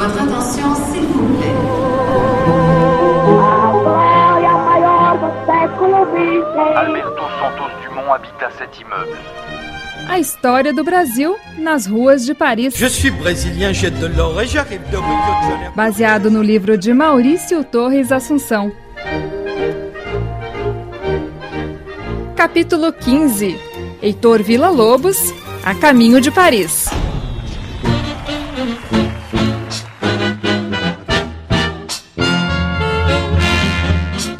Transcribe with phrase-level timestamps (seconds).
[0.00, 1.54] Votre attention, s'il vous plaît.
[6.74, 9.18] Alberto Santos Dumont habita cet immeuble.
[10.08, 12.70] A história do Brasil nas ruas de Paris.
[12.74, 15.72] Je suis brésilien, j'ai de l'or et j'arrive de Rio de Janeiro.
[15.76, 18.72] Baseado no livro de Maurício Torres Assunção.
[22.36, 23.54] Capítulo 15.
[24.02, 25.18] Heitor Villa-Lobos,
[25.62, 26.88] a caminho de Paris.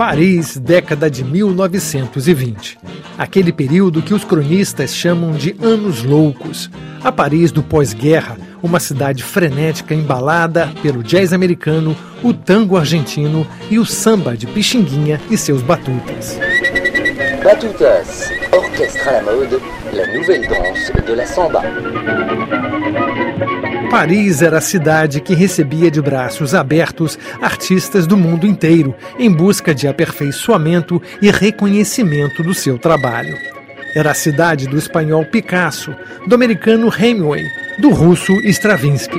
[0.00, 2.78] Paris, década de 1920.
[3.18, 6.70] Aquele período que os cronistas chamam de Anos Loucos.
[7.04, 13.78] A Paris do pós-guerra, uma cidade frenética embalada pelo jazz americano, o tango argentino e
[13.78, 16.38] o samba de Pixinguinha e seus batutas.
[17.44, 19.60] Batutas, orchestre à la mode,
[19.92, 21.60] la nouvelle danse de la samba.
[23.90, 29.74] Paris era a cidade que recebia de braços abertos artistas do mundo inteiro em busca
[29.74, 33.36] de aperfeiçoamento e reconhecimento do seu trabalho.
[33.94, 35.92] Era a cidade do espanhol Picasso,
[36.24, 37.44] do americano Hemingway,
[37.80, 39.18] do russo Stravinsky.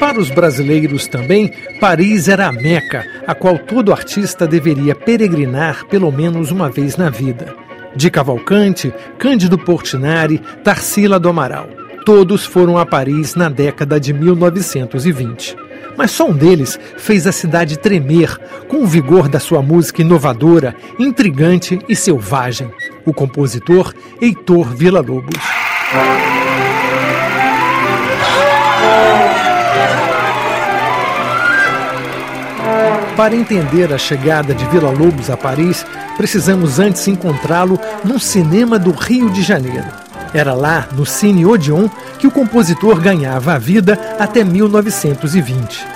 [0.00, 6.10] Para os brasileiros também, Paris era a Meca, a qual todo artista deveria peregrinar pelo
[6.10, 7.54] menos uma vez na vida.
[7.94, 11.68] De Cavalcante, Cândido Portinari, Tarsila do Amaral.
[12.12, 15.56] Todos foram a Paris na década de 1920.
[15.96, 18.36] Mas só um deles fez a cidade tremer
[18.66, 22.68] com o vigor da sua música inovadora, intrigante e selvagem.
[23.06, 25.40] O compositor Heitor Villa-Lobos.
[33.16, 35.86] Para entender a chegada de Vila Lobos a Paris,
[36.16, 39.99] precisamos antes encontrá-lo num cinema do Rio de Janeiro.
[40.32, 45.86] Era lá, no Cine Odeon, que o compositor ganhava a vida até 1920.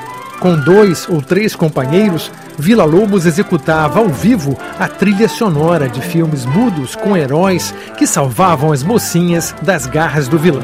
[0.40, 6.44] Com dois ou três companheiros, Vila Lobos executava ao vivo a trilha sonora de filmes
[6.44, 10.62] mudos com heróis que salvavam as mocinhas das garras do vilão.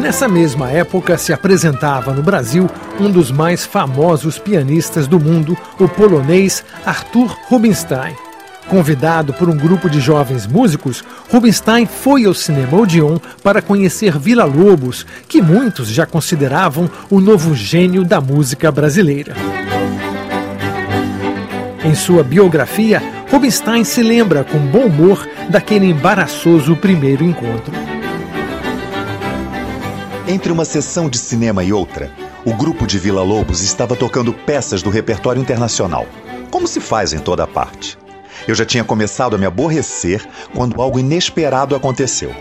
[0.00, 2.68] Nessa mesma época se apresentava no Brasil
[2.98, 8.29] um dos mais famosos pianistas do mundo, o polonês Arthur Rubinstein.
[8.70, 14.44] Convidado por um grupo de jovens músicos, Rubinstein foi ao Cinema Odeon para conhecer Vila
[14.44, 19.34] Lobos, que muitos já consideravam o novo gênio da música brasileira.
[21.84, 27.74] Em sua biografia, Rubinstein se lembra com bom humor daquele embaraçoso primeiro encontro.
[30.28, 32.08] Entre uma sessão de cinema e outra,
[32.44, 36.06] o grupo de Vila Lobos estava tocando peças do repertório internacional,
[36.52, 37.98] como se faz em toda parte.
[38.46, 42.34] Eu já tinha começado a me aborrecer quando algo inesperado aconteceu.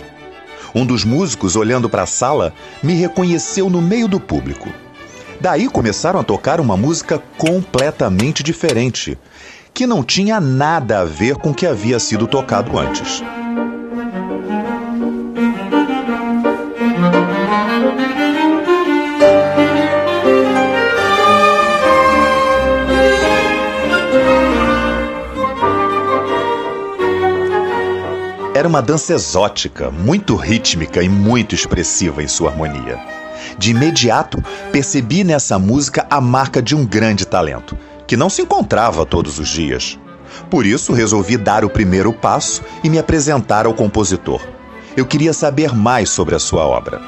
[0.74, 4.70] Um dos músicos, olhando para a sala, me reconheceu no meio do público.
[5.42, 9.18] Daí começaram a tocar uma música completamente diferente,
[9.74, 13.24] que não tinha nada a ver com o que havia sido tocado antes.
[28.70, 33.00] Uma dança exótica, muito rítmica e muito expressiva em sua harmonia.
[33.58, 34.38] De imediato,
[34.72, 37.76] percebi nessa música a marca de um grande talento,
[38.06, 39.98] que não se encontrava todos os dias.
[40.52, 44.40] Por isso, resolvi dar o primeiro passo e me apresentar ao compositor.
[44.96, 47.02] Eu queria saber mais sobre a sua obra.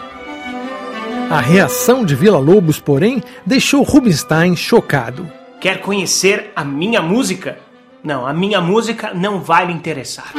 [1.29, 5.31] A reação de Vila Lobos, porém, deixou Rubinstein chocado.
[5.59, 7.59] Quer conhecer a minha música?
[8.03, 10.33] Não, a minha música não vai lhe interessar.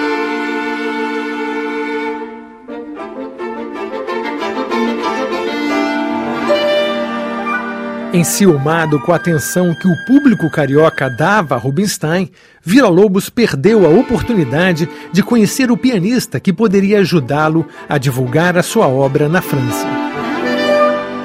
[8.15, 12.31] Enciumado com a atenção que o público carioca dava a Rubinstein,
[12.63, 18.63] Vila Lobos perdeu a oportunidade de conhecer o pianista que poderia ajudá-lo a divulgar a
[18.63, 19.87] sua obra na França.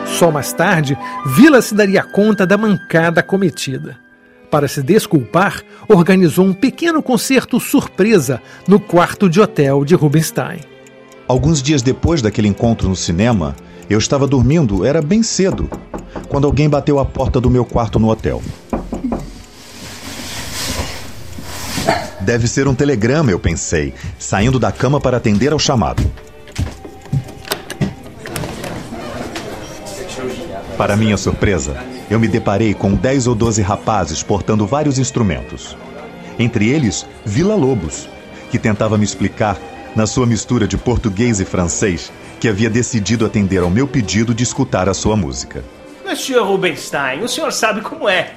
[0.06, 4.00] Só mais tarde, Vila se daria conta da mancada cometida.
[4.50, 10.62] Para se desculpar, organizou um pequeno concerto surpresa no quarto de hotel de Rubinstein.
[11.28, 13.54] Alguns dias depois daquele encontro no cinema,
[13.89, 15.69] eu estava dormindo, era bem cedo,
[16.28, 18.42] quando alguém bateu a porta do meu quarto no hotel.
[22.19, 26.04] Deve ser um telegrama, eu pensei, saindo da cama para atender ao chamado.
[30.78, 31.78] Para minha surpresa,
[32.10, 35.78] eu me deparei com 10 ou 12 rapazes portando vários instrumentos.
[36.38, 38.10] Entre eles, Vila Lobos,
[38.51, 39.57] que tentava me explicar,
[39.95, 44.44] na sua mistura de português e francês, que havia decidido atender ao meu pedido de
[44.44, 45.63] escutar a sua música.
[46.06, 48.34] Monsieur Rubinstein, o senhor sabe como é.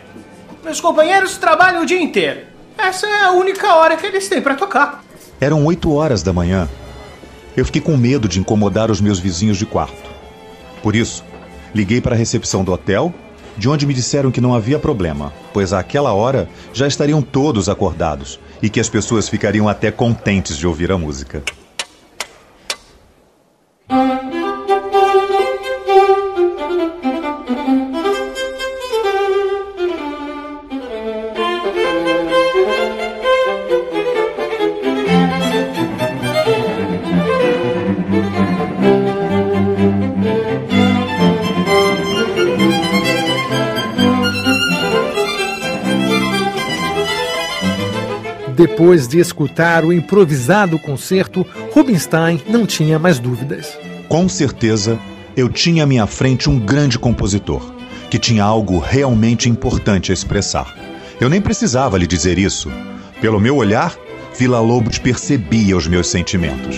[0.65, 2.41] Meus companheiros trabalham o dia inteiro.
[2.77, 5.05] Essa é a única hora que eles têm para tocar.
[5.41, 6.69] Eram oito horas da manhã.
[7.57, 10.11] Eu fiquei com medo de incomodar os meus vizinhos de quarto.
[10.83, 11.25] Por isso,
[11.75, 13.13] liguei para a recepção do hotel,
[13.57, 18.41] de onde me disseram que não havia problema, pois àquela hora já estariam todos acordados
[18.63, 21.43] e que as pessoas ficariam até contentes de ouvir a música.
[48.61, 53.79] Depois de escutar o improvisado concerto, Rubinstein não tinha mais dúvidas.
[54.07, 54.99] Com certeza,
[55.35, 57.63] eu tinha à minha frente um grande compositor,
[58.11, 60.77] que tinha algo realmente importante a expressar.
[61.19, 62.71] Eu nem precisava lhe dizer isso.
[63.19, 63.97] Pelo meu olhar,
[64.39, 66.77] Vila Lobos percebia os meus sentimentos.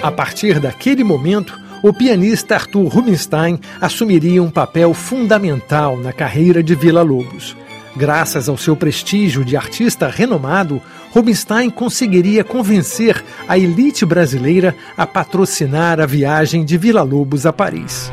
[0.00, 6.74] A partir daquele momento, o pianista Arthur Rubinstein assumiria um papel fundamental na carreira de
[6.74, 7.56] Vila Lobos.
[7.94, 16.00] Graças ao seu prestígio de artista renomado, Rubinstein conseguiria convencer a elite brasileira a patrocinar
[16.00, 18.10] a viagem de Vila Lobos a Paris.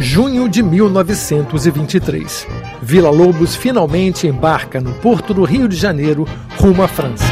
[0.00, 2.46] Junho de 1923.
[2.80, 6.24] Vila Lobos finalmente embarca no porto do Rio de Janeiro
[6.56, 7.24] rumo à França.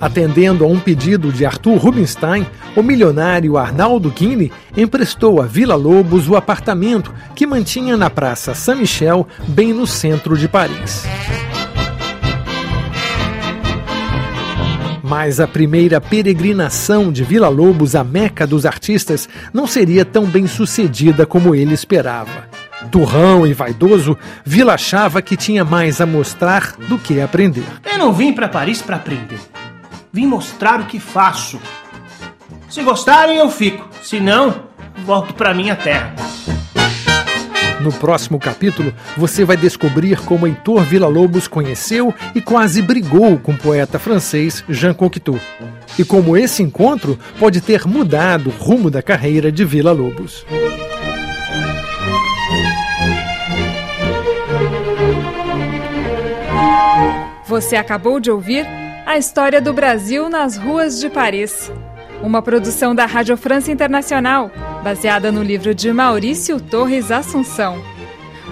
[0.00, 2.46] Atendendo a um pedido de Arthur Rubinstein,
[2.76, 9.26] o milionário Arnaldo Guine emprestou a Vila Lobos o apartamento que mantinha na Praça Saint-Michel,
[9.48, 11.04] bem no centro de Paris.
[15.06, 20.48] Mas a primeira peregrinação de Vila Lobos à Meca dos artistas não seria tão bem
[20.48, 22.48] sucedida como ele esperava.
[22.90, 27.62] Turrão e vaidoso, Vila achava que tinha mais a mostrar do que aprender.
[27.84, 29.38] Eu não vim para Paris para aprender.
[30.12, 31.60] Vim mostrar o que faço.
[32.68, 33.88] Se gostarem, eu fico.
[34.02, 34.56] Se não,
[35.04, 36.16] volto para minha terra.
[37.86, 43.56] No próximo capítulo, você vai descobrir como Heitor Villa-Lobos conheceu e quase brigou com o
[43.56, 45.38] poeta francês Jean Cocteau.
[45.96, 50.44] E como esse encontro pode ter mudado o rumo da carreira de Villa-Lobos.
[57.46, 58.66] Você acabou de ouvir
[59.06, 61.70] a história do Brasil nas ruas de Paris.
[62.26, 64.50] Uma produção da Rádio França Internacional,
[64.82, 67.80] baseada no livro de Maurício Torres Assunção.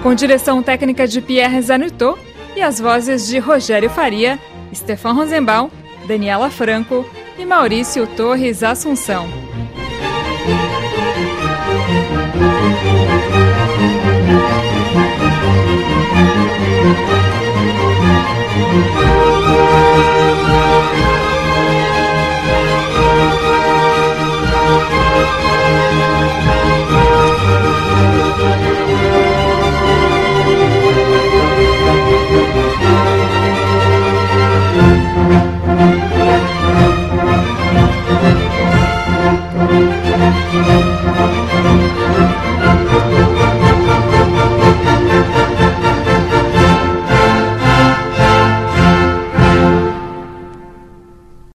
[0.01, 2.17] Com direção técnica de Pierre Zanutot
[2.55, 4.39] e as vozes de Rogério Faria,
[4.73, 5.71] Stefan Rosenbaum,
[6.07, 7.05] Daniela Franco
[7.37, 9.27] e Maurício Torres Assunção.